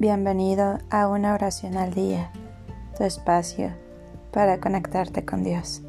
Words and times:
Bienvenido 0.00 0.78
a 0.88 1.08
una 1.08 1.34
oración 1.34 1.76
al 1.76 1.92
día, 1.92 2.30
tu 2.96 3.04
espacio 3.04 3.70
para 4.32 4.58
conectarte 4.58 5.26
con 5.26 5.44
Dios. 5.44 5.82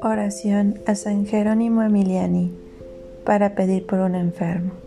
Oración 0.00 0.78
a 0.86 0.94
San 0.94 1.26
Jerónimo 1.26 1.82
Emiliani 1.82 2.56
para 3.24 3.56
pedir 3.56 3.84
por 3.84 3.98
un 3.98 4.14
enfermo. 4.14 4.83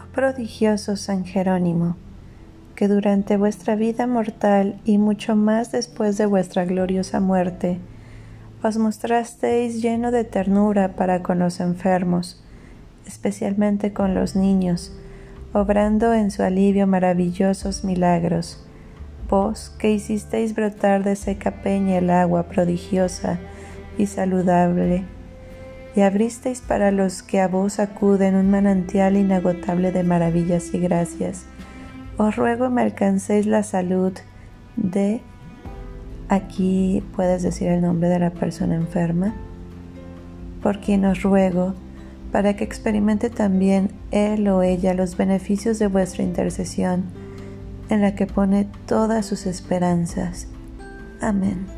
Oh 0.00 0.12
prodigioso 0.12 0.96
San 0.96 1.24
Jerónimo, 1.24 1.96
que 2.74 2.88
durante 2.88 3.36
vuestra 3.36 3.76
vida 3.76 4.06
mortal 4.06 4.80
y 4.84 4.98
mucho 4.98 5.36
más 5.36 5.72
después 5.72 6.16
de 6.18 6.26
vuestra 6.26 6.64
gloriosa 6.64 7.20
muerte, 7.20 7.78
os 8.62 8.76
mostrasteis 8.78 9.80
lleno 9.82 10.10
de 10.10 10.24
ternura 10.24 10.96
para 10.96 11.22
con 11.22 11.38
los 11.38 11.60
enfermos, 11.60 12.42
especialmente 13.06 13.92
con 13.92 14.14
los 14.14 14.34
niños, 14.34 14.92
obrando 15.52 16.12
en 16.12 16.30
su 16.30 16.42
alivio 16.42 16.86
maravillosos 16.86 17.84
milagros. 17.84 18.64
Vos 19.28 19.70
que 19.78 19.92
hicisteis 19.92 20.54
brotar 20.54 21.04
de 21.04 21.16
seca 21.16 21.62
peña 21.62 21.98
el 21.98 22.10
agua 22.10 22.44
prodigiosa 22.44 23.38
y 23.96 24.06
saludable, 24.06 25.04
y 25.94 26.02
abristeis 26.02 26.60
para 26.60 26.90
los 26.90 27.22
que 27.22 27.40
a 27.40 27.48
vos 27.48 27.78
acuden 27.78 28.34
un 28.34 28.50
manantial 28.50 29.16
inagotable 29.16 29.92
de 29.92 30.04
maravillas 30.04 30.72
y 30.74 30.78
gracias. 30.78 31.46
Os 32.16 32.36
ruego 32.36 32.70
me 32.70 32.82
alcancéis 32.82 33.46
la 33.46 33.62
salud 33.62 34.12
de... 34.76 35.20
Aquí 36.28 37.02
puedes 37.16 37.42
decir 37.42 37.68
el 37.68 37.80
nombre 37.80 38.08
de 38.08 38.18
la 38.18 38.30
persona 38.30 38.74
enferma. 38.74 39.34
Por 40.62 40.80
quien 40.80 41.04
os 41.06 41.22
ruego, 41.22 41.74
para 42.32 42.54
que 42.54 42.64
experimente 42.64 43.30
también 43.30 43.92
él 44.10 44.46
o 44.48 44.62
ella 44.62 44.92
los 44.92 45.16
beneficios 45.16 45.78
de 45.78 45.86
vuestra 45.86 46.22
intercesión, 46.22 47.04
en 47.88 48.02
la 48.02 48.14
que 48.14 48.26
pone 48.26 48.68
todas 48.86 49.24
sus 49.24 49.46
esperanzas. 49.46 50.48
Amén. 51.20 51.77